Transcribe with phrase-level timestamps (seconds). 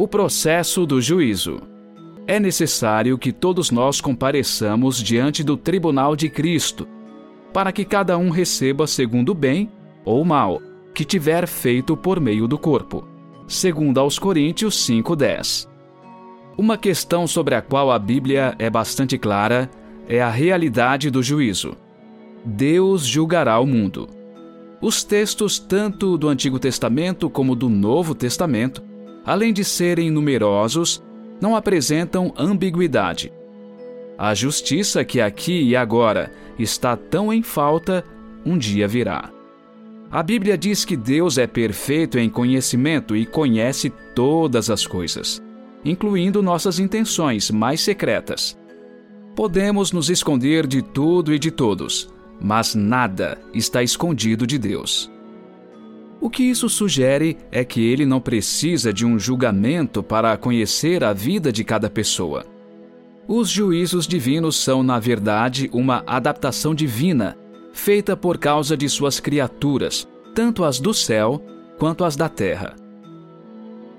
[0.00, 1.60] O processo do juízo.
[2.26, 6.88] É necessário que todos nós compareçamos diante do tribunal de Cristo,
[7.52, 9.70] para que cada um receba segundo o bem
[10.02, 10.62] ou mal
[10.94, 13.06] que tiver feito por meio do corpo.
[13.46, 15.68] Segundo aos Coríntios 5:10.
[16.56, 19.70] Uma questão sobre a qual a Bíblia é bastante clara
[20.08, 21.76] é a realidade do juízo.
[22.42, 24.08] Deus julgará o mundo.
[24.80, 28.88] Os textos tanto do Antigo Testamento como do Novo Testamento,
[29.24, 31.02] além de serem numerosos,
[31.40, 33.32] não apresentam ambiguidade.
[34.18, 38.04] A justiça que aqui e agora está tão em falta,
[38.44, 39.30] um dia virá.
[40.10, 45.42] A Bíblia diz que Deus é perfeito em conhecimento e conhece todas as coisas,
[45.84, 48.58] incluindo nossas intenções mais secretas.
[49.36, 55.09] Podemos nos esconder de tudo e de todos, mas nada está escondido de Deus.
[56.20, 61.14] O que isso sugere é que ele não precisa de um julgamento para conhecer a
[61.14, 62.44] vida de cada pessoa.
[63.26, 67.38] Os juízos divinos são, na verdade, uma adaptação divina,
[67.72, 71.42] feita por causa de suas criaturas, tanto as do céu
[71.78, 72.76] quanto as da terra.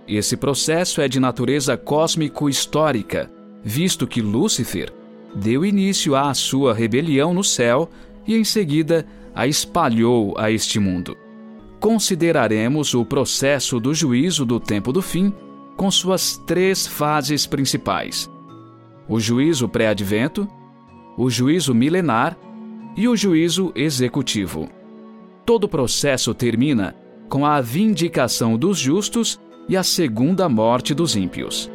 [0.07, 3.31] Esse processo é de natureza cósmico-histórica,
[3.63, 4.93] visto que Lúcifer
[5.33, 7.89] deu início à sua rebelião no céu
[8.27, 11.17] e, em seguida, a espalhou a este mundo
[11.81, 15.33] consideraremos o processo do juízo do tempo do fim
[15.75, 18.29] com suas três fases principais:
[19.09, 20.47] o juízo pré-advento,
[21.17, 22.37] o juízo milenar
[22.95, 24.69] e o juízo executivo.
[25.43, 26.95] Todo o processo termina
[27.27, 31.71] com a vindicação dos justos e a segunda morte dos ímpios.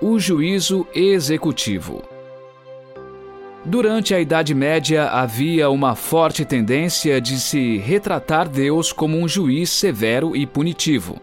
[0.00, 2.09] O juízo executivo.
[3.64, 9.68] Durante a Idade Média havia uma forte tendência de se retratar Deus como um juiz
[9.68, 11.20] severo e punitivo.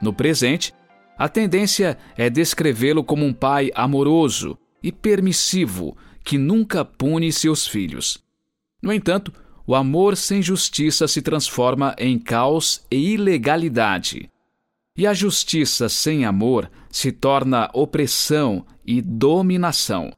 [0.00, 0.72] No presente,
[1.16, 8.18] a tendência é descrevê-lo como um pai amoroso e permissivo que nunca pune seus filhos.
[8.80, 9.30] No entanto,
[9.66, 14.30] o amor sem justiça se transforma em caos e ilegalidade.
[14.96, 20.10] E a justiça sem amor se torna opressão e dominação.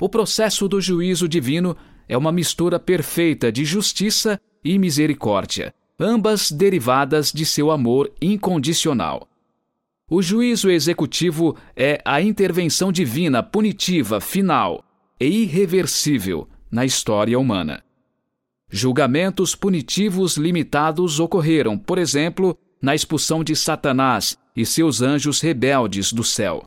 [0.00, 1.76] O processo do juízo divino
[2.08, 9.28] é uma mistura perfeita de justiça e misericórdia, ambas derivadas de seu amor incondicional.
[10.08, 14.84] O juízo executivo é a intervenção divina punitiva final
[15.20, 17.82] e irreversível na história humana.
[18.70, 26.22] Julgamentos punitivos limitados ocorreram, por exemplo, na expulsão de Satanás e seus anjos rebeldes do
[26.22, 26.62] céu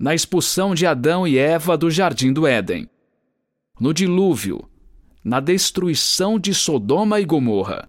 [0.00, 2.88] na expulsão de Adão e Eva do jardim do Éden,
[3.78, 4.66] no dilúvio,
[5.22, 7.86] na destruição de Sodoma e Gomorra,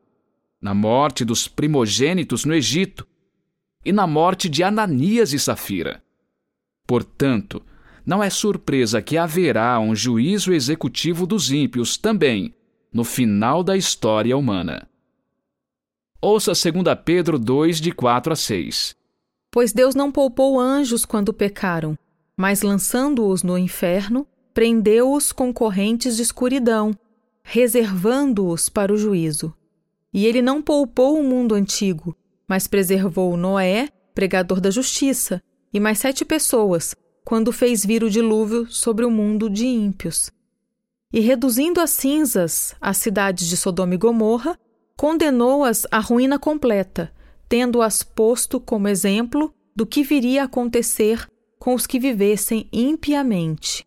[0.62, 3.08] na morte dos primogênitos no Egito
[3.86, 6.04] e na morte de Ananias e Safira.
[6.86, 7.64] Portanto,
[8.06, 12.54] não é surpresa que haverá um juízo executivo dos ímpios também
[12.92, 14.86] no final da história humana.
[16.22, 19.01] Ouça 2 Pedro 2, de 4 a 6.
[19.52, 21.98] Pois Deus não poupou anjos quando pecaram,
[22.38, 26.96] mas lançando-os no inferno, prendeu-os com correntes de escuridão,
[27.44, 29.54] reservando-os para o juízo.
[30.14, 32.16] E ele não poupou o mundo antigo,
[32.48, 35.42] mas preservou Noé, pregador da justiça,
[35.74, 36.96] e mais sete pessoas,
[37.26, 40.32] quando fez vir o dilúvio sobre o mundo de ímpios.
[41.14, 44.58] E reduzindo a cinzas as cidades de Sodoma e Gomorra,
[44.96, 47.12] condenou-as à ruína completa,
[47.52, 51.28] tendo-as posto como exemplo do que viria a acontecer
[51.60, 53.86] com os que vivessem impiamente.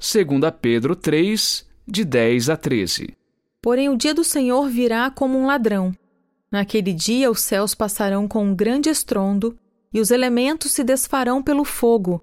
[0.00, 3.16] Segunda Pedro 3, de 10 a 13.
[3.62, 5.94] Porém o dia do Senhor virá como um ladrão.
[6.50, 9.56] Naquele dia os céus passarão com um grande estrondo
[9.94, 12.20] e os elementos se desfarão pelo fogo.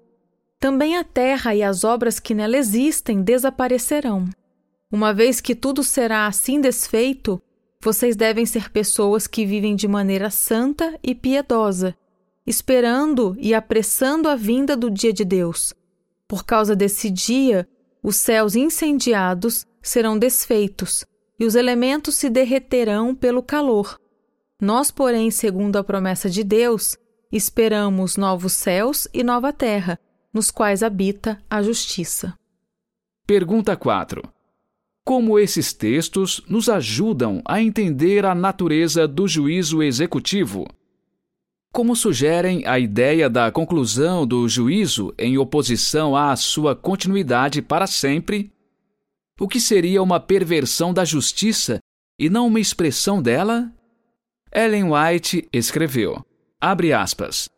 [0.60, 4.28] Também a terra e as obras que nela existem desaparecerão.
[4.92, 7.40] Uma vez que tudo será assim desfeito,
[7.80, 11.96] vocês devem ser pessoas que vivem de maneira santa e piedosa,
[12.46, 15.74] esperando e apressando a vinda do dia de Deus.
[16.28, 17.68] Por causa desse dia,
[18.02, 21.04] os céus incendiados serão desfeitos
[21.38, 24.00] e os elementos se derreterão pelo calor.
[24.60, 26.96] Nós, porém, segundo a promessa de Deus,
[27.30, 29.98] esperamos novos céus e nova terra,
[30.32, 32.34] nos quais habita a justiça.
[33.26, 34.35] Pergunta 4
[35.06, 40.66] como esses textos nos ajudam a entender a natureza do juízo executivo.
[41.72, 48.50] Como sugerem a ideia da conclusão do juízo em oposição à sua continuidade para sempre,
[49.38, 51.78] o que seria uma perversão da justiça
[52.18, 53.72] e não uma expressão dela?
[54.52, 56.20] Ellen White escreveu,
[56.60, 57.48] abre aspas,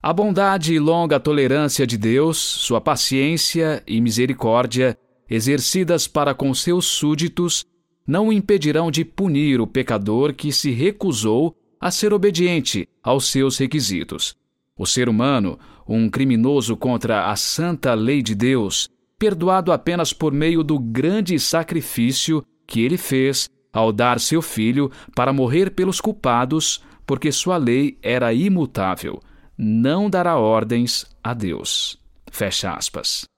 [0.00, 4.96] A bondade e longa tolerância de Deus, sua paciência e misericórdia,
[5.28, 7.64] exercidas para com seus súditos,
[8.06, 14.34] não impedirão de punir o pecador que se recusou a ser obediente aos seus requisitos.
[14.78, 18.88] O ser humano, um criminoso contra a santa lei de Deus,
[19.18, 25.32] perdoado apenas por meio do grande sacrifício que ele fez ao dar seu filho para
[25.32, 29.20] morrer pelos culpados, porque sua lei era imutável,
[29.56, 31.98] não dará ordens a Deus.
[32.30, 33.31] Fecha aspas.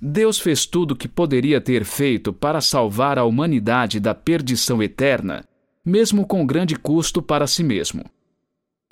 [0.00, 5.44] Deus fez tudo o que poderia ter feito para salvar a humanidade da perdição eterna,
[5.84, 8.04] mesmo com grande custo para si mesmo.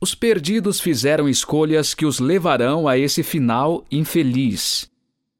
[0.00, 4.90] Os perdidos fizeram escolhas que os levarão a esse final infeliz.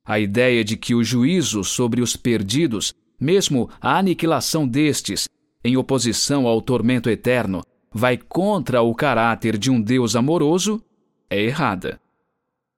[0.05, 5.29] A ideia de que o juízo sobre os perdidos, mesmo a aniquilação destes,
[5.65, 10.81] em oposição ao tormento eterno, vai contra o caráter de um Deus amoroso,
[11.29, 12.01] é errada.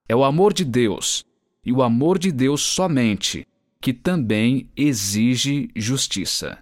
[0.08, 1.23] É o amor de Deus,
[1.68, 3.46] e o amor de Deus somente,
[3.78, 6.56] que também exige justiça.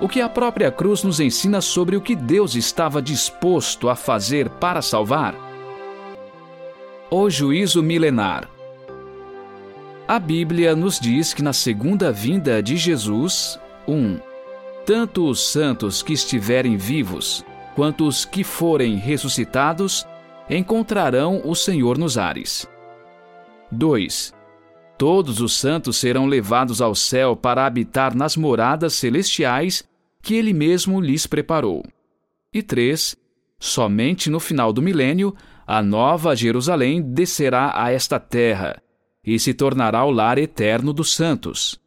[0.00, 4.48] O que a própria cruz nos ensina sobre o que Deus estava disposto a fazer
[4.48, 5.34] para salvar?
[7.10, 8.48] O juízo milenar.
[10.08, 13.92] A Bíblia nos diz que na segunda vinda de Jesus, 1.
[13.94, 14.18] Um,
[14.86, 17.44] tanto os santos que estiverem vivos,
[17.74, 20.06] quanto os que forem ressuscitados,
[20.48, 22.68] encontrarão o Senhor nos ares.
[23.70, 24.34] 2.
[24.96, 29.84] Todos os santos serão levados ao céu para habitar nas moradas celestiais
[30.22, 31.84] que ele mesmo lhes preparou.
[32.52, 33.16] E 3.
[33.58, 35.34] Somente no final do milênio
[35.66, 38.80] a nova Jerusalém descerá a esta terra
[39.24, 41.80] e se tornará o lar eterno dos santos.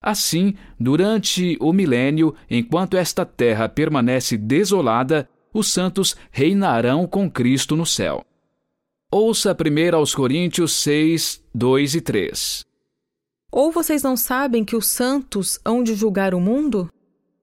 [0.00, 7.86] Assim, durante o milênio, enquanto esta terra permanece desolada, os santos reinarão com Cristo no
[7.86, 8.26] céu.
[9.10, 12.64] Ouça 1 aos Coríntios 6, 2 e 3.
[13.50, 16.92] Ou vocês não sabem que os santos hão de julgar o mundo?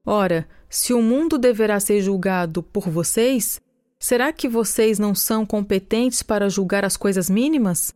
[0.05, 3.61] Ora, se o mundo deverá ser julgado por vocês,
[4.01, 7.93] Será que vocês não são competentes para julgar as coisas mínimas?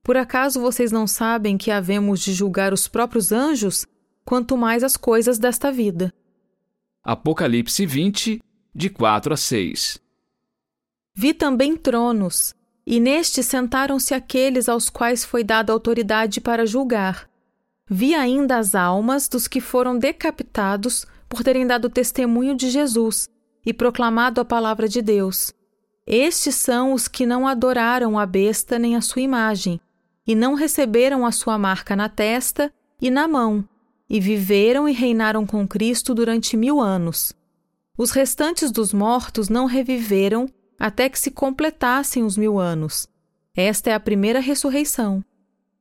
[0.00, 3.84] Por acaso vocês não sabem que havemos de julgar os próprios anjos,
[4.24, 6.14] quanto mais as coisas desta vida?
[7.02, 8.40] Apocalipse 20,
[8.74, 10.00] de 4 a 6
[11.14, 12.54] Vi também tronos,
[12.86, 17.28] e nestes sentaram-se aqueles aos quais foi dada autoridade para julgar.
[17.88, 23.28] Vi ainda as almas dos que foram decapitados por terem dado testemunho de Jesus
[23.66, 25.52] e proclamado a palavra de Deus.
[26.06, 29.80] Estes são os que não adoraram a besta nem a sua imagem,
[30.26, 33.68] e não receberam a sua marca na testa e na mão,
[34.08, 37.32] e viveram e reinaram com Cristo durante mil anos.
[38.02, 40.48] Os restantes dos mortos não reviveram
[40.78, 43.06] até que se completassem os mil anos.
[43.54, 45.22] Esta é a primeira ressurreição.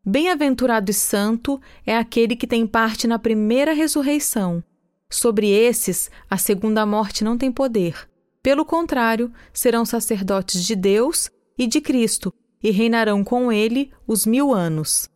[0.06, 4.62] Bem-aventurado e santo é aquele que tem parte na primeira ressurreição.
[5.10, 7.96] Sobre esses, a segunda morte não tem poder.
[8.44, 14.54] Pelo contrário, serão sacerdotes de Deus e de Cristo e reinarão com ele os mil
[14.54, 15.10] anos.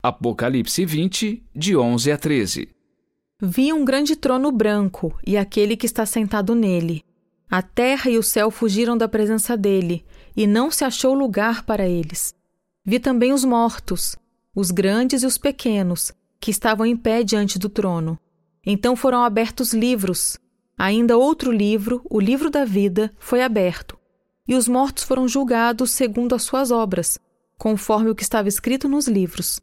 [0.00, 2.79] Apocalipse 20, de 11 a 13
[3.42, 7.02] Vi um grande trono branco e aquele que está sentado nele.
[7.50, 10.04] A terra e o céu fugiram da presença dele,
[10.36, 12.34] e não se achou lugar para eles.
[12.84, 14.14] Vi também os mortos,
[14.54, 18.18] os grandes e os pequenos, que estavam em pé diante do trono.
[18.64, 20.38] Então foram abertos livros.
[20.76, 23.98] Ainda outro livro, o livro da vida, foi aberto.
[24.46, 27.18] E os mortos foram julgados segundo as suas obras,
[27.56, 29.60] conforme o que estava escrito nos livros.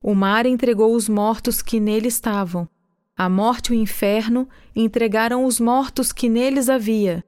[0.00, 2.68] O mar entregou os mortos que nele estavam.
[3.16, 7.24] A morte e o inferno entregaram os mortos que neles havia,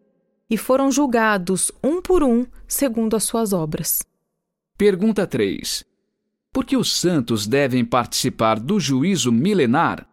[0.50, 4.02] e foram julgados um por um segundo as suas obras.
[4.76, 5.84] Pergunta 3.
[6.52, 10.06] Por que os santos devem participar do juízo milenar?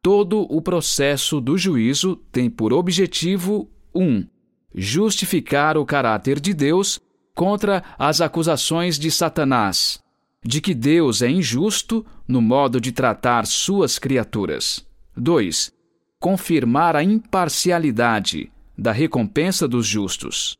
[0.00, 4.02] Todo o processo do juízo tem por objetivo 1.
[4.02, 4.26] Um,
[4.74, 7.00] justificar o caráter de Deus
[7.34, 10.00] contra as acusações de Satanás,
[10.44, 14.91] de que Deus é injusto no modo de tratar suas criaturas.
[15.16, 15.72] 2.
[16.18, 20.58] Confirmar a imparcialidade da recompensa dos justos.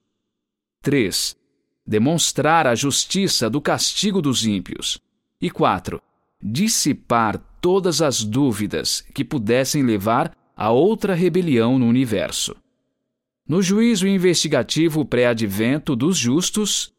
[0.82, 1.36] 3.
[1.86, 5.00] Demonstrar a justiça do castigo dos ímpios.
[5.40, 6.00] E 4
[6.42, 12.56] dissipar todas as dúvidas que pudessem levar a outra rebelião no universo.
[13.46, 16.92] No juízo investigativo pré-advento dos justos,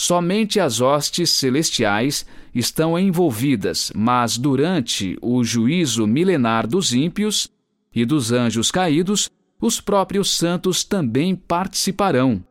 [0.00, 7.52] somente as hostes celestiais estão envolvidas, mas durante o juízo milenar dos ímpios
[7.94, 9.28] e dos anjos caídos,
[9.60, 12.42] os próprios santos também participarão,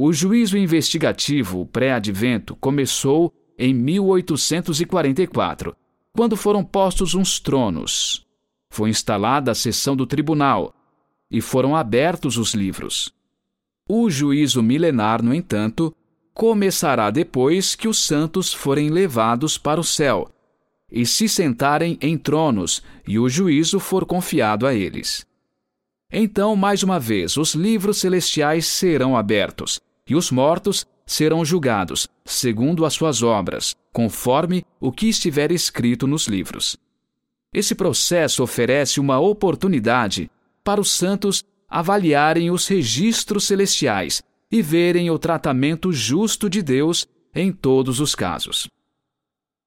[0.00, 5.76] O juízo investigativo pré-advento começou em 1844,
[6.12, 8.26] quando foram postos uns tronos.
[8.70, 10.74] Foi instalada a sessão do tribunal
[11.30, 13.12] e foram abertos os livros.
[13.88, 15.94] O juízo milenar, no entanto,
[16.38, 20.30] começará depois que os santos forem levados para o céu
[20.88, 25.26] e se sentarem em tronos e o juízo for confiado a eles.
[26.12, 32.86] Então, mais uma vez, os livros celestiais serão abertos e os mortos serão julgados, segundo
[32.86, 36.76] as suas obras, conforme o que estiver escrito nos livros.
[37.52, 40.30] Esse processo oferece uma oportunidade
[40.62, 47.52] para os santos avaliarem os registros celestiais e verem o tratamento justo de Deus em
[47.52, 48.68] todos os casos.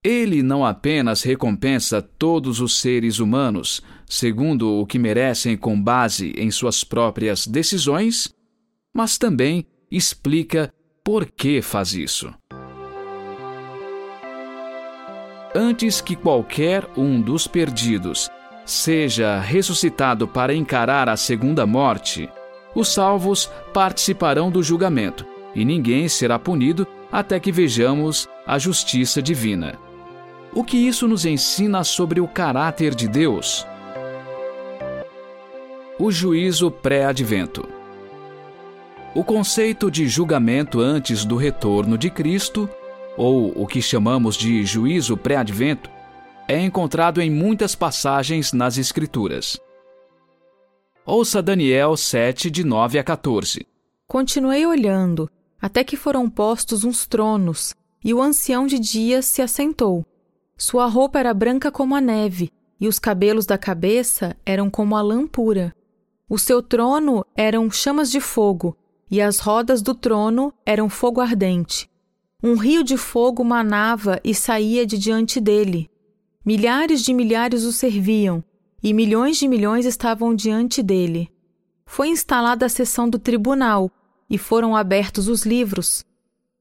[0.04, 6.50] Ele não apenas recompensa todos os seres humanos, segundo o que merecem com base em
[6.50, 8.34] suas próprias decisões,
[8.92, 10.74] mas também explica
[11.04, 12.34] por que faz isso.
[15.54, 18.28] Antes que qualquer um dos perdidos
[18.66, 22.28] seja ressuscitado para encarar a segunda morte,
[22.74, 29.78] os salvos participarão do julgamento, e ninguém será punido até que vejamos a justiça divina.
[30.54, 33.66] O que isso nos ensina sobre o caráter de Deus?
[36.00, 37.68] O juízo pré-advento.
[39.14, 42.70] O conceito de julgamento antes do retorno de Cristo,
[43.18, 45.90] ou o que chamamos de juízo pré-advento,
[46.48, 49.60] é encontrado em muitas passagens nas Escrituras.
[51.04, 53.66] Ouça Daniel 7, de 9 a 14.
[54.08, 55.28] Continuei olhando,
[55.60, 57.74] até que foram postos uns tronos,
[58.06, 60.06] e o ancião de dias se assentou.
[60.56, 65.02] Sua roupa era branca como a neve, e os cabelos da cabeça eram como a
[65.02, 65.76] lã pura.
[66.30, 68.78] O seu trono eram chamas de fogo,
[69.10, 71.90] e as rodas do trono eram fogo ardente.
[72.44, 75.90] Um rio de fogo manava e saía de diante dele.
[76.46, 78.44] Milhares de milhares o serviam,
[78.82, 81.32] e milhões de milhões estavam diante dele.
[81.86, 83.92] Foi instalada a sessão do tribunal,
[84.30, 86.06] e foram abertos os livros.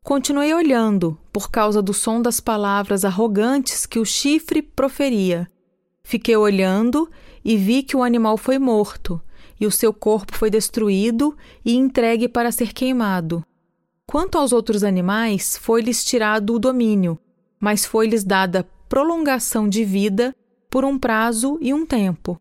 [0.02, 5.48] Continuei olhando, por causa do som das palavras arrogantes que o chifre proferia.
[6.02, 7.08] Fiquei olhando
[7.44, 9.22] e vi que o animal foi morto
[9.60, 13.44] e o seu corpo foi destruído e entregue para ser queimado.
[14.06, 17.18] Quanto aos outros animais, foi-lhes tirado o domínio,
[17.60, 20.34] mas foi-lhes dada prolongação de vida
[20.70, 22.40] por um prazo e um tempo.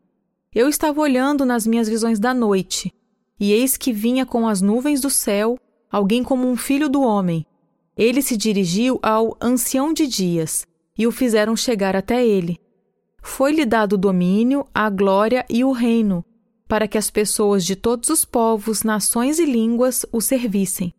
[0.53, 2.93] Eu estava olhando nas minhas visões da noite,
[3.39, 5.57] e eis que vinha com as nuvens do céu
[5.91, 7.45] alguém como um filho do homem.
[7.97, 10.65] Ele se dirigiu ao ancião de dias,
[10.97, 12.59] e o fizeram chegar até ele.
[13.21, 16.23] Foi-lhe dado o domínio, a glória e o reino,
[16.67, 20.93] para que as pessoas de todos os povos, nações e línguas o servissem.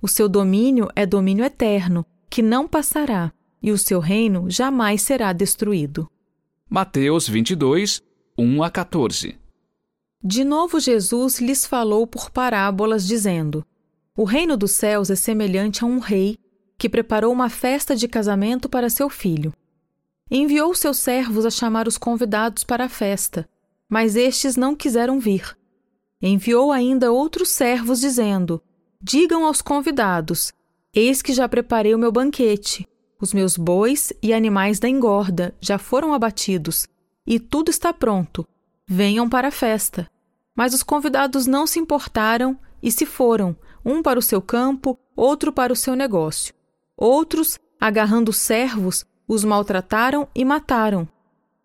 [0.00, 5.32] O seu domínio é domínio eterno, que não passará, e o seu reino jamais será
[5.32, 6.10] destruído.
[6.74, 8.00] Mateus 22,
[8.38, 9.38] 1 a 14
[10.24, 13.62] De novo Jesus lhes falou por parábolas, dizendo:
[14.16, 16.38] O reino dos céus é semelhante a um rei
[16.78, 19.52] que preparou uma festa de casamento para seu filho.
[20.30, 23.46] Enviou seus servos a chamar os convidados para a festa
[23.92, 25.54] mas estes não quiseram vir.
[26.22, 28.62] Enviou ainda outros servos, dizendo:
[28.98, 30.50] Digam aos convidados:
[30.94, 32.88] Eis que já preparei o meu banquete.
[33.22, 36.88] Os meus bois e animais da engorda já foram abatidos,
[37.24, 38.44] e tudo está pronto.
[38.84, 40.10] Venham para a festa.
[40.56, 45.52] Mas os convidados não se importaram e se foram, um para o seu campo, outro
[45.52, 46.52] para o seu negócio.
[46.96, 51.08] Outros, agarrando servos, os maltrataram e mataram.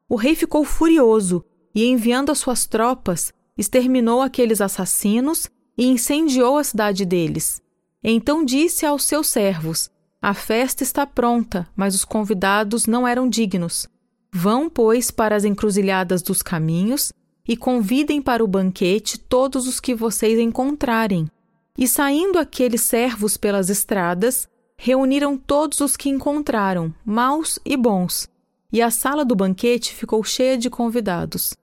[0.07, 6.63] O rei ficou furioso e, enviando as suas tropas, exterminou aqueles assassinos e incendiou a
[6.63, 7.63] cidade deles.
[8.03, 9.89] Então disse aos seus servos:
[10.27, 13.88] A festa está pronta, mas os convidados não eram dignos.
[14.29, 17.13] Vão, pois, para as encruzilhadas dos caminhos
[17.48, 21.31] e convidem para o banquete todos os que vocês encontrarem.
[21.77, 28.27] E saindo aqueles servos pelas estradas, reuniram todos os que encontraram, maus e bons,
[28.69, 31.53] e a sala do banquete ficou cheia de convidados.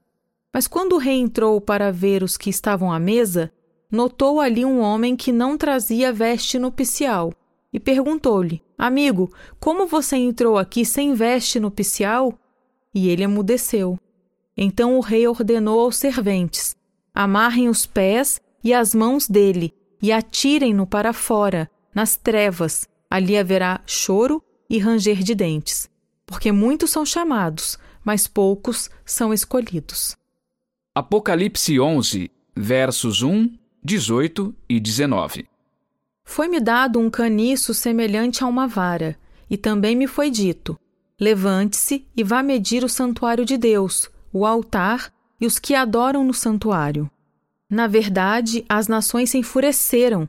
[0.51, 3.53] Mas quando o rei entrou para ver os que estavam à mesa,
[3.93, 7.31] notou ali um homem que não trazia veste nupcial
[7.75, 12.39] e perguntou-lhe: Amigo, como você entrou aqui sem veste nupcial?
[12.95, 13.99] E ele emudeceu.
[14.57, 16.77] Então o rei ordenou aos serventes:
[17.13, 22.89] Amarrem os pés e as mãos dele e atirem-no para fora, nas trevas.
[23.11, 25.91] Ali haverá choro e ranger de dentes,
[26.27, 30.17] porque muitos são chamados, mas poucos são escolhidos.
[30.95, 33.53] Apocalipse 11, versos 1,
[33.83, 35.54] 18 e 19.
[36.25, 39.17] Foi-me dado um caniço semelhante a uma vara,
[39.49, 40.79] e também me foi dito:
[41.21, 46.35] Levante-se e vá medir o santuário de Deus, o altar e os que adoram no
[46.35, 47.11] santuário.
[47.71, 50.29] Na verdade, as nações se enfureceram.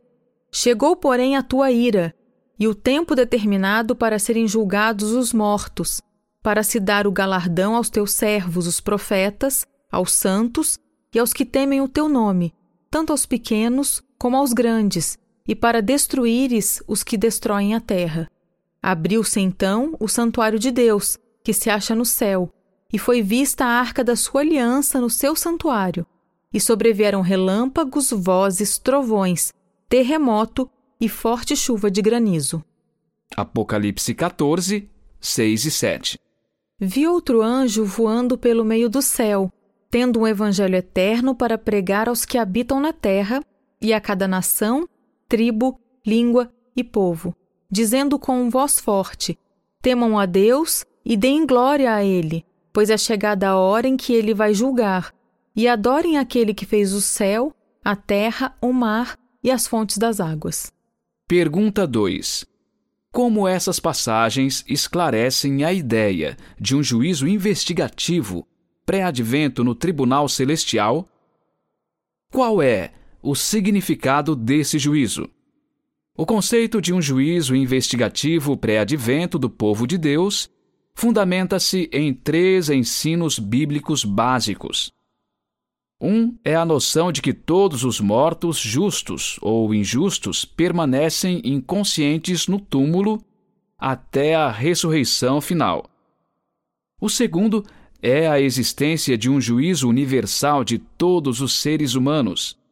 [0.51, 2.13] Chegou, porém, a tua ira,
[2.59, 6.01] e o tempo determinado para serem julgados os mortos,
[6.41, 10.79] para se dar o galardão aos teus servos, os profetas, aos santos
[11.13, 12.53] e aos que temem o teu nome,
[12.89, 18.29] tanto aos pequenos como aos grandes, e para destruíres os que destroem a terra.
[18.81, 22.51] Abriu-se então o santuário de Deus, que se acha no céu,
[22.91, 26.05] e foi vista a arca da sua aliança no seu santuário.
[26.53, 29.53] E sobrevieram relâmpagos, vozes, trovões,
[29.89, 32.63] terremoto e forte chuva de granizo.
[33.35, 36.19] Apocalipse 14, 6 e 7
[36.79, 39.51] Vi outro anjo voando pelo meio do céu,
[39.89, 43.41] tendo um evangelho eterno para pregar aos que habitam na terra
[43.81, 44.87] e a cada nação,
[45.35, 47.35] tribo, língua e povo
[47.75, 49.37] dizendo com voz forte:
[49.81, 54.13] Temam a Deus e deem glória a Ele, pois é chegada a hora em que
[54.13, 55.13] Ele vai julgar,
[55.53, 60.21] e adorem aquele que fez o céu, a terra, o mar e as fontes das
[60.21, 60.71] águas.
[61.27, 62.45] Pergunta 2.
[63.11, 68.47] Como essas passagens esclarecem a ideia de um juízo investigativo
[68.85, 71.07] pré-advento no tribunal celestial?
[72.31, 72.91] Qual é
[73.25, 75.27] o significado desse juízo?
[76.15, 80.47] O conceito de um juízo investigativo pré-advento do povo de Deus
[80.93, 84.93] fundamenta-se em três ensinos bíblicos básicos.
[85.99, 92.59] Um é a noção de que todos os mortos, justos ou injustos, permanecem inconscientes no
[92.59, 93.19] túmulo
[93.75, 95.89] até a ressurreição final.
[97.01, 97.63] O segundo
[98.03, 102.63] é a existência de um juízo universal de todos os seres humanos.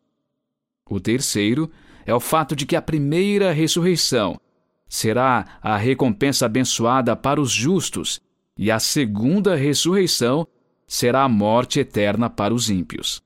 [0.94, 1.72] O terceiro
[2.06, 4.40] é o fato de que a primeira ressurreição
[4.88, 8.22] será a recompensa abençoada para os justos,
[8.56, 10.48] e a segunda ressurreição
[10.86, 13.24] será a morte eterna para os ímpios.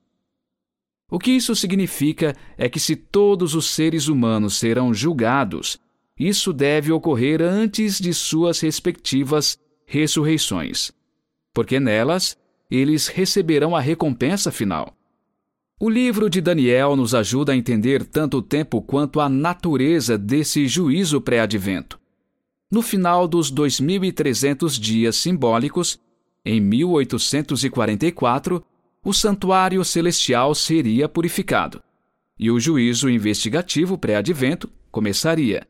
[1.10, 5.78] O que isso significa é que, se todos os seres humanos serão julgados,
[6.18, 10.90] isso deve ocorrer antes de suas respectivas ressurreições,
[11.52, 12.34] porque nelas
[12.70, 14.97] eles receberão a recompensa final.
[15.80, 20.66] O livro de Daniel nos ajuda a entender tanto o tempo quanto a natureza desse
[20.66, 22.00] juízo pré-advento.
[22.68, 26.00] No final dos 2.300 dias simbólicos,
[26.44, 28.64] em 1844,
[29.04, 31.80] o santuário celestial seria purificado
[32.38, 35.66] e o juízo investigativo pré-advento começaria.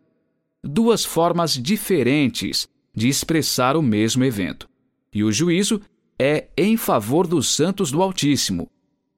[0.63, 4.69] Duas formas diferentes de expressar o mesmo evento.
[5.13, 5.81] E o juízo
[6.19, 8.71] é em favor dos santos do Altíssimo,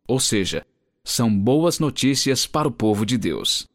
[0.06, 0.64] ou seja,
[1.10, 3.68] são boas notícias para o povo de Deus.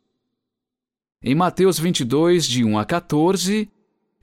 [1.22, 3.70] Em Mateus 22, de 1 a 14,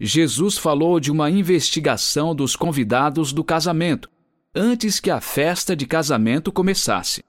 [0.01, 4.11] Jesus falou de uma investigação dos convidados do casamento,
[4.55, 7.23] antes que a festa de casamento começasse.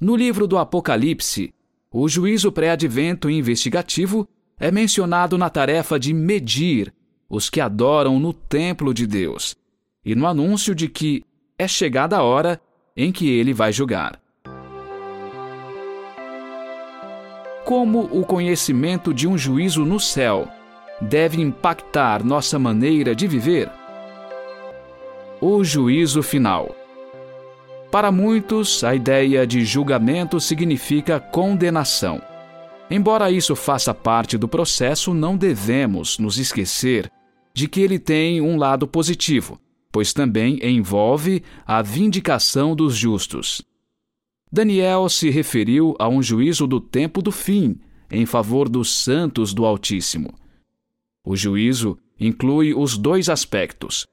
[0.00, 1.54] No livro do Apocalipse,
[1.90, 6.92] o juízo pré-advento investigativo é mencionado na tarefa de medir
[7.28, 9.56] os que adoram no templo de Deus
[10.04, 11.24] e no anúncio de que
[11.58, 12.60] é chegada a hora
[12.96, 14.25] em que ele vai julgar.
[17.66, 20.46] Como o conhecimento de um juízo no céu
[21.00, 23.68] deve impactar nossa maneira de viver?
[25.40, 26.74] O juízo final.
[27.90, 32.22] Para muitos, a ideia de julgamento significa condenação.
[32.88, 37.10] Embora isso faça parte do processo, não devemos nos esquecer
[37.52, 39.58] de que ele tem um lado positivo,
[39.90, 43.60] pois também envolve a vindicação dos justos.
[44.50, 47.78] Daniel se referiu a um juízo do tempo do fim,
[48.10, 50.32] em favor dos santos do Altíssimo.
[51.24, 54.06] O juízo inclui os dois aspectos.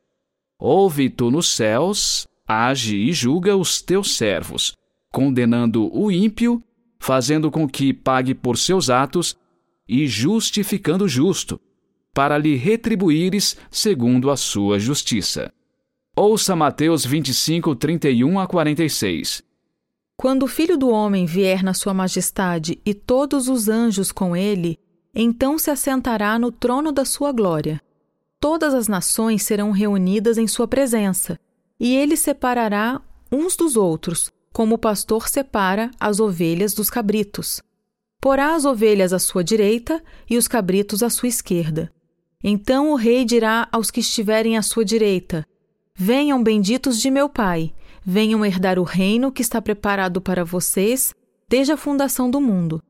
[0.59, 4.73] Ouve tu nos céus, age e julga os teus servos,
[5.11, 6.63] condenando o ímpio,
[6.99, 9.37] fazendo com que pague por seus atos,
[9.87, 11.59] e justificando o justo,
[12.13, 15.53] para lhe retribuíres segundo a sua justiça.
[16.15, 19.43] Ouça Mateus 25, 31 a 46.
[20.17, 24.79] Quando o Filho do Homem vier na sua majestade e todos os anjos com ele,
[25.13, 27.81] então se assentará no trono da sua glória.
[28.39, 31.39] Todas as nações serão reunidas em sua presença,
[31.79, 37.61] e ele separará uns dos outros, como o pastor separa as ovelhas dos cabritos.
[38.21, 41.91] Porá as ovelhas à sua direita e os cabritos à sua esquerda.
[42.43, 45.45] Então o rei dirá aos que estiverem à sua direita:
[45.95, 47.73] Venham benditos de meu Pai
[48.05, 51.13] venham herdar o reino que está preparado para vocês
[51.47, 52.81] desde a fundação do mundo.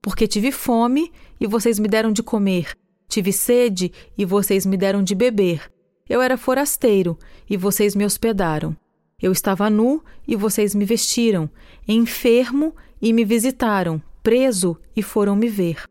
[0.00, 2.76] Porque tive fome e vocês me deram de comer,
[3.08, 5.70] tive sede e vocês me deram de beber.
[6.08, 8.76] Eu era forasteiro e vocês me hospedaram.
[9.20, 11.48] Eu estava nu e vocês me vestiram,
[11.86, 15.84] enfermo e me visitaram, preso e foram me ver.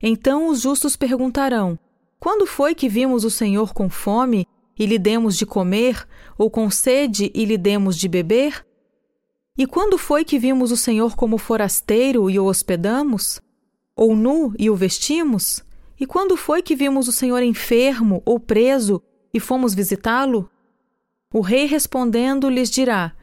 [0.00, 1.78] Então os justos perguntarão:
[2.20, 4.46] Quando foi que vimos o Senhor com fome
[4.78, 6.06] e lhe demos de comer,
[6.38, 8.66] ou com sede e lhe demos de beber?
[9.56, 13.40] E quando foi que vimos o Senhor como forasteiro e o hospedamos?
[13.94, 15.62] Ou nu e o vestimos?
[16.00, 20.50] E quando foi que vimos o Senhor enfermo ou preso e fomos visitá-lo?
[21.32, 23.14] O rei respondendo lhes dirá: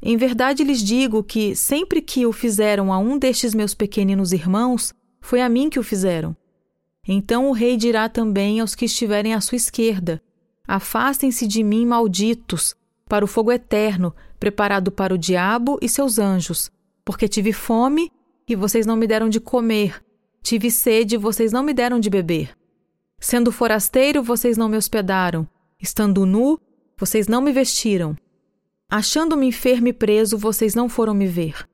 [0.00, 4.94] Em verdade lhes digo que, sempre que o fizeram a um destes meus pequeninos irmãos,
[5.20, 6.36] foi a mim que o fizeram.
[7.06, 10.22] Então o rei dirá também aos que estiverem à sua esquerda:
[10.68, 12.76] Afastem-se de mim, malditos,
[13.08, 16.70] para o fogo eterno, preparado para o diabo e seus anjos,
[17.06, 18.12] porque tive fome
[18.46, 20.04] e vocês não me deram de comer,
[20.42, 22.54] tive sede e vocês não me deram de beber.
[23.18, 25.48] Sendo forasteiro, vocês não me hospedaram,
[25.80, 26.60] estando nu,
[26.98, 28.14] vocês não me vestiram.
[28.90, 31.66] Achando-me enfermo e preso, vocês não foram me ver.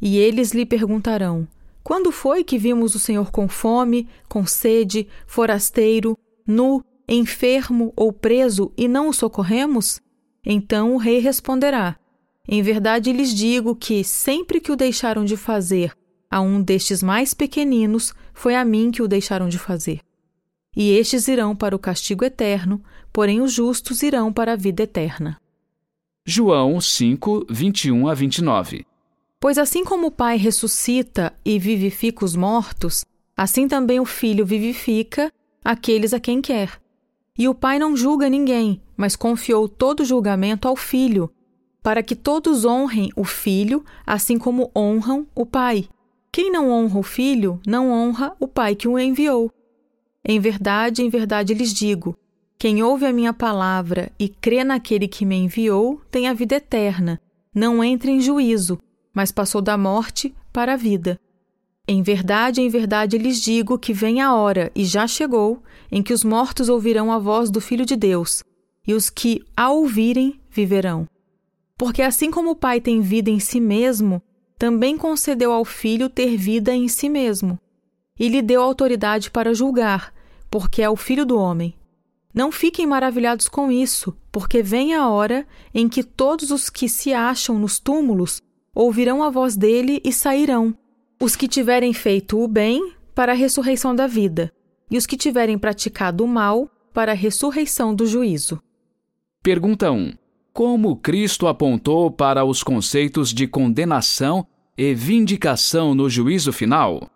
[0.00, 1.46] E eles lhe perguntarão:
[1.82, 8.72] Quando foi que vimos o Senhor com fome, com sede, forasteiro, nu, enfermo ou preso
[8.76, 10.00] e não o socorremos?
[10.44, 11.96] Então o rei responderá:
[12.48, 15.92] Em verdade lhes digo que, sempre que o deixaram de fazer
[16.30, 20.00] a um destes mais pequeninos, foi a mim que o deixaram de fazer.
[20.76, 25.40] E estes irão para o castigo eterno, porém os justos irão para a vida eterna.
[26.26, 28.84] João 5, 21 a 29
[29.38, 33.04] Pois assim como o Pai ressuscita e vivifica os mortos,
[33.36, 35.30] assim também o Filho vivifica
[35.62, 36.80] aqueles a quem quer.
[37.36, 41.32] E o Pai não julga ninguém, mas confiou todo o julgamento ao Filho,
[41.82, 45.88] para que todos honrem o Filho, assim como honram o Pai.
[46.30, 49.50] Quem não honra o Filho, não honra o Pai que o enviou.
[50.24, 52.16] Em verdade, em verdade lhes digo:
[52.56, 57.20] quem ouve a minha palavra e crê naquele que me enviou tem a vida eterna,
[57.54, 58.78] não entra em juízo,
[59.12, 61.20] mas passou da morte para a vida.
[61.86, 66.14] Em verdade, em verdade lhes digo que vem a hora, e já chegou, em que
[66.14, 68.42] os mortos ouvirão a voz do Filho de Deus,
[68.86, 71.06] e os que a ouvirem viverão.
[71.76, 74.22] Porque assim como o Pai tem vida em si mesmo,
[74.58, 77.58] também concedeu ao Filho ter vida em si mesmo,
[78.18, 80.14] e lhe deu autoridade para julgar,
[80.50, 81.74] porque é o Filho do homem.
[82.32, 87.12] Não fiquem maravilhados com isso, porque vem a hora em que todos os que se
[87.12, 88.40] acham nos túmulos
[88.74, 90.74] ouvirão a voz dele e sairão
[91.24, 94.52] os que tiverem feito o bem para a ressurreição da vida,
[94.90, 98.62] e os que tiverem praticado o mal para a ressurreição do juízo.
[99.42, 100.12] Pergunta 1.
[100.52, 107.08] Como Cristo apontou para os conceitos de condenação e vindicação no juízo final?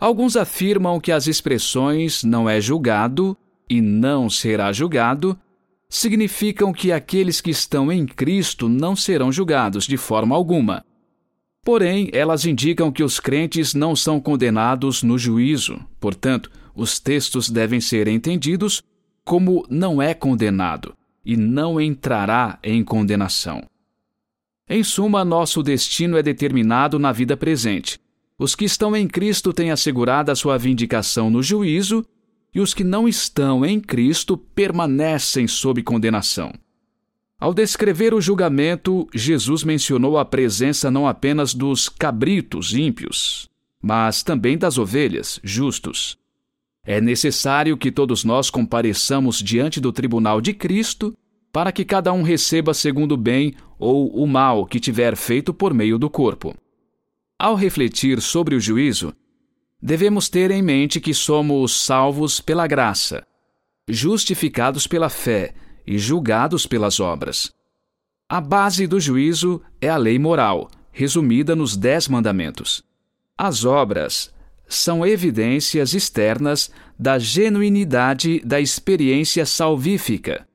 [0.00, 3.36] Alguns afirmam que as expressões não é julgado
[3.70, 5.38] e não será julgado
[5.88, 10.84] significam que aqueles que estão em Cristo não serão julgados de forma alguma.
[11.64, 15.78] Porém, elas indicam que os crentes não são condenados no juízo.
[16.00, 18.82] Portanto, os textos devem ser entendidos
[19.24, 20.94] como não é condenado
[21.24, 23.62] e não entrará em condenação.
[24.68, 28.00] Em suma, nosso destino é determinado na vida presente.
[28.36, 32.04] Os que estão em Cristo têm assegurada sua vindicação no juízo,
[32.54, 36.52] e os que não estão em Cristo permanecem sob condenação.
[37.42, 43.50] Ao descrever o julgamento, Jesus mencionou a presença não apenas dos cabritos ímpios,
[43.82, 46.16] mas também das ovelhas justos.
[46.86, 51.18] É necessário que todos nós compareçamos diante do tribunal de Cristo
[51.52, 55.74] para que cada um receba segundo o bem ou o mal que tiver feito por
[55.74, 56.54] meio do corpo.
[57.36, 59.12] Ao refletir sobre o juízo,
[59.82, 63.26] devemos ter em mente que somos salvos pela graça,
[63.88, 65.52] justificados pela fé
[65.86, 67.52] e julgados pelas obras.
[68.28, 72.82] A base do juízo é a lei moral, resumida nos Dez Mandamentos.
[73.36, 74.32] As obras
[74.68, 80.46] são evidências externas da genuinidade da experiência salvífica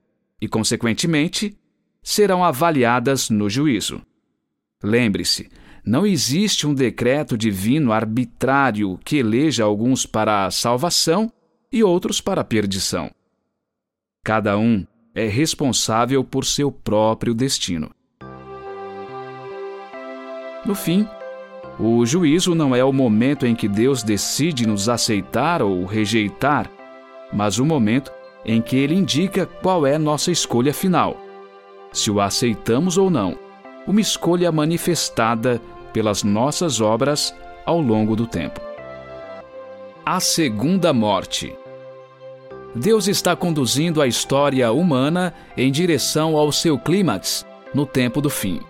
[0.41, 1.57] e, consequentemente,
[2.01, 4.01] serão avaliadas no juízo.
[4.81, 5.49] Lembre-se,
[5.85, 11.31] não existe um decreto divino arbitrário que eleja alguns para a salvação
[11.71, 13.11] e outros para a perdição.
[14.23, 14.85] Cada um
[15.17, 17.89] é responsável por seu próprio destino.
[20.63, 21.07] No fim,
[21.79, 26.69] o juízo não é o momento em que Deus decide nos aceitar ou rejeitar,
[27.33, 28.11] mas o momento
[28.45, 31.17] em que Ele indica qual é nossa escolha final.
[31.91, 33.35] Se o aceitamos ou não,
[33.87, 35.59] uma escolha manifestada
[35.91, 37.33] pelas nossas obras
[37.65, 38.61] ao longo do tempo.
[40.05, 41.55] A segunda morte.
[42.77, 48.61] Deus está conduzindo a história humana em direção ao seu clímax no tempo do fim.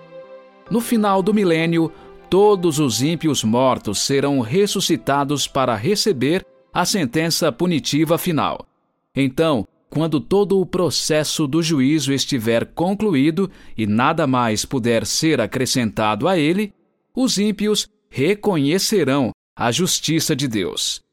[0.71, 1.91] No final do milênio,
[2.29, 8.65] todos os ímpios mortos serão ressuscitados para receber a sentença punitiva final.
[9.13, 16.29] Então, quando todo o processo do juízo estiver concluído e nada mais puder ser acrescentado
[16.29, 16.73] a ele,
[17.13, 21.06] os ímpios reconhecerão a justiça de Deus.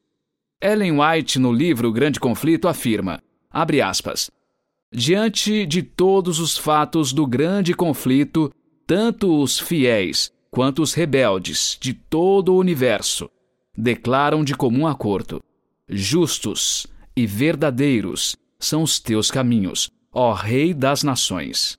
[0.64, 4.30] Ellen White, no livro Grande Conflito, afirma, abre aspas,
[4.96, 8.52] Diante de todos os fatos do grande conflito,
[8.86, 13.28] tanto os fiéis quanto os rebeldes de todo o universo
[13.76, 15.42] declaram de comum acordo:
[15.88, 21.76] justos e verdadeiros são os teus caminhos, ó Rei das Nações.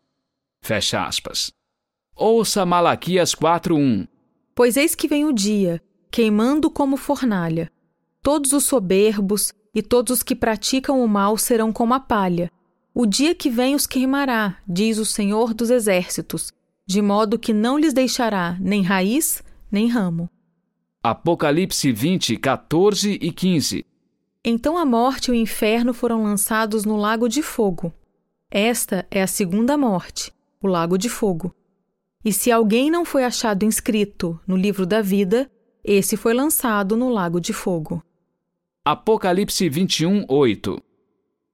[0.61, 1.53] Fecha aspas.
[2.13, 4.07] Ouça Malaquias 4:1.
[4.53, 7.71] Pois eis que vem o dia, queimando como fornalha.
[8.25, 12.51] Todos os soberbos e todos os que praticam o mal serão como a palha.
[12.91, 16.51] O dia que vem os queimará, diz o Senhor dos Exércitos,
[16.87, 20.27] de modo que não lhes deixará nem raiz nem ramo.
[21.03, 23.85] Apocalipse 20, 14 e 15
[24.47, 27.93] então a morte e o inferno foram lançados no lago de fogo.
[28.49, 31.53] Esta é a segunda morte, o lago de fogo.
[32.23, 35.49] E se alguém não foi achado inscrito no livro da vida,
[35.83, 38.03] esse foi lançado no lago de fogo.
[38.87, 40.79] Apocalipse 21, 8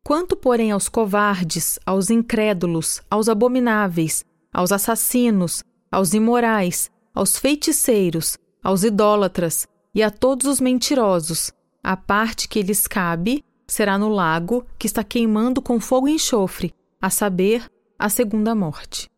[0.04, 8.84] Quanto, porém, aos covardes, aos incrédulos, aos abomináveis, aos assassinos, aos imorais, aos feiticeiros, aos
[8.84, 9.66] idólatras
[9.96, 15.02] e a todos os mentirosos, a parte que lhes cabe será no lago que está
[15.02, 17.64] queimando com fogo e enxofre, a saber,
[17.98, 19.10] a segunda morte.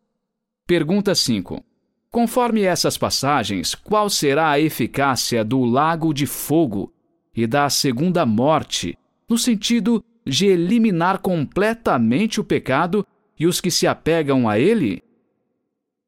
[0.68, 1.64] Pergunta 5.
[2.12, 6.93] Conforme essas passagens, qual será a eficácia do lago de fogo
[7.34, 8.96] e da segunda morte,
[9.28, 13.06] no sentido de eliminar completamente o pecado
[13.38, 15.02] e os que se apegam a ele?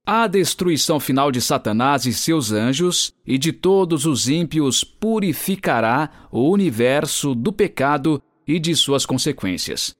[0.08, 6.48] A destruição final de Satanás e seus anjos e de todos os ímpios purificará o
[6.48, 9.96] universo do pecado e de suas consequências.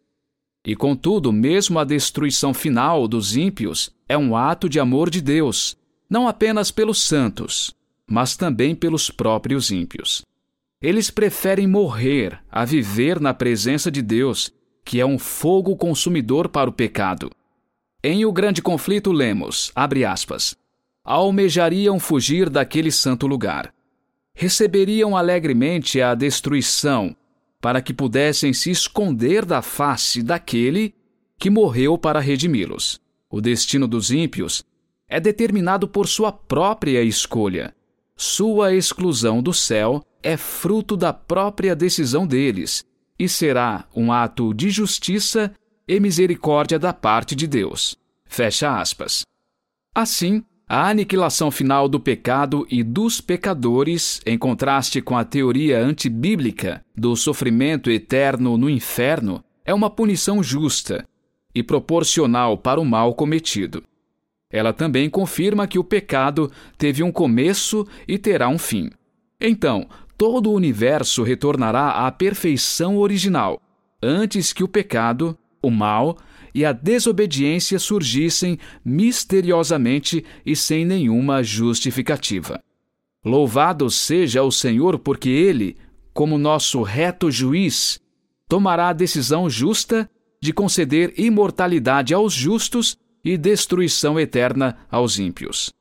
[0.64, 5.76] E contudo, mesmo a destruição final dos ímpios é um ato de amor de Deus,
[6.08, 7.74] não apenas pelos santos,
[8.08, 10.22] mas também pelos próprios ímpios.
[10.86, 14.52] Eles preferem morrer a viver na presença de Deus,
[14.84, 17.28] que é um fogo consumidor para o pecado.
[18.04, 20.56] Em O Grande Conflito lemos, abre aspas,
[21.02, 23.74] almejariam fugir daquele santo lugar.
[24.32, 27.16] Receberiam alegremente a destruição,
[27.60, 30.94] para que pudessem se esconder da face daquele
[31.36, 33.00] que morreu para redimi-los.
[33.28, 34.64] O destino dos ímpios
[35.08, 37.74] é determinado por sua própria escolha.
[38.16, 42.84] Sua exclusão do céu é fruto da própria decisão deles
[43.16, 45.54] e será um ato de justiça
[45.86, 47.96] e misericórdia da parte de Deus.
[48.24, 49.24] Fecha aspas.
[49.94, 56.84] Assim, a aniquilação final do pecado e dos pecadores, em contraste com a teoria antibíblica
[56.96, 61.06] do sofrimento eterno no inferno, é uma punição justa
[61.54, 63.80] e proporcional para o mal cometido.
[64.50, 68.90] Ela também confirma que o pecado teve um começo e terá um fim.
[69.40, 73.60] Então, todo o universo retornará à perfeição original,
[74.02, 76.16] antes que o pecado, o mal
[76.54, 82.62] e a desobediência surgissem misteriosamente e sem nenhuma justificativa.
[83.24, 85.76] Louvado seja o Senhor, porque Ele,
[86.14, 88.00] como nosso reto juiz,
[88.48, 90.08] tomará a decisão justa
[90.40, 95.75] de conceder imortalidade aos justos e destruição eterna aos ímpios.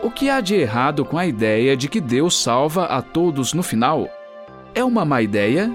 [0.00, 3.64] O que há de errado com a ideia de que Deus salva a todos no
[3.64, 4.08] final?
[4.72, 5.72] É uma má ideia?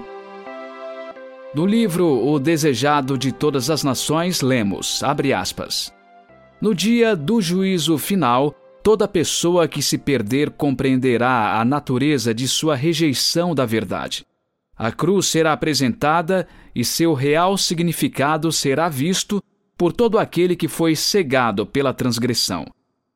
[1.54, 5.92] No livro O Desejado de Todas as Nações, lemos, aspas,
[6.58, 12.74] No dia do juízo final, toda pessoa que se perder compreenderá a natureza de sua
[12.74, 14.24] rejeição da verdade.
[14.74, 19.42] A cruz será apresentada e seu real significado será visto
[19.76, 22.64] por todo aquele que foi cegado pela transgressão.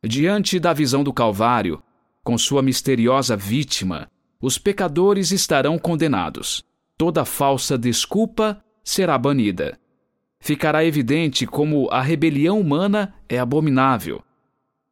[0.04, 1.82] Diante da visão do Calvário,
[2.22, 4.08] com sua misteriosa vítima,
[4.40, 6.66] os pecadores estarão condenados
[6.98, 9.78] toda falsa desculpa será banida.
[10.40, 14.20] Ficará evidente como a rebelião humana é abominável.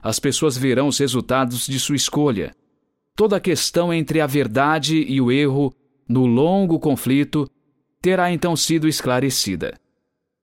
[0.01, 2.55] As pessoas verão os resultados de sua escolha.
[3.16, 5.75] Toda a questão entre a verdade e o erro,
[6.09, 7.51] no longo conflito,
[8.01, 9.75] terá então sido esclarecida.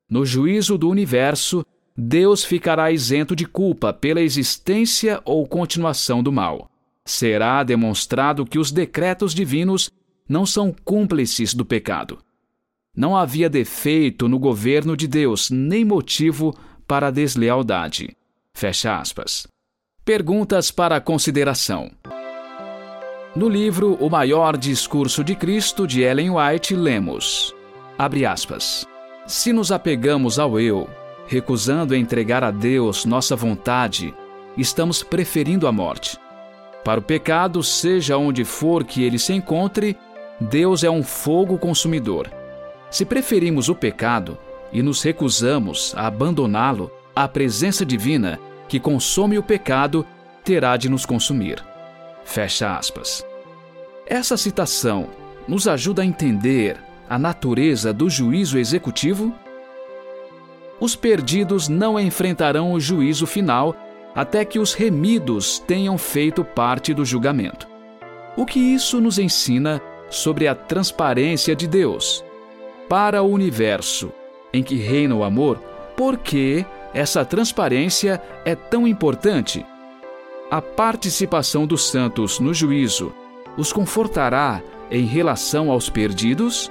[0.10, 6.70] No juízo do universo, Deus ficará isento de culpa pela existência ou continuação do mal.
[7.06, 9.92] será demonstrado que os decretos divinos
[10.28, 12.20] não são cúmplices do pecado.
[12.96, 16.56] Não havia defeito no governo de Deus, nem motivo
[16.88, 18.16] para deslealdade.
[18.54, 19.48] Fecha aspas.
[20.06, 21.92] Perguntas para consideração.
[23.36, 27.54] No livro O Maior Discurso de Cristo, de Ellen White, lemos:
[27.98, 28.86] abre aspas.
[29.26, 30.88] Se nos apegamos ao eu,
[31.28, 34.14] recusando entregar a Deus nossa vontade,
[34.58, 36.18] estamos preferindo a morte.
[36.84, 39.98] Para o pecado, seja onde for que ele se encontre,
[40.40, 42.30] Deus é um fogo consumidor.
[42.92, 44.38] Se preferimos o pecado
[44.72, 50.06] e nos recusamos a abandoná-lo, a presença divina, que consome o pecado,
[50.44, 51.64] terá de nos consumir.
[52.26, 53.26] Fecha aspas.
[54.06, 55.10] Essa citação
[55.48, 56.78] nos ajuda a entender
[57.10, 59.34] a natureza do juízo executivo?
[60.84, 63.74] Os perdidos não enfrentarão o juízo final
[64.14, 67.66] até que os remidos tenham feito parte do julgamento.
[68.36, 72.22] O que isso nos ensina sobre a transparência de Deus?
[72.90, 74.12] Para o universo
[74.52, 75.58] em que reina o amor,
[75.96, 79.66] por que essa transparência é tão importante?
[80.52, 83.14] A participação dos santos no juízo
[83.56, 86.70] os confortará em relação aos perdidos?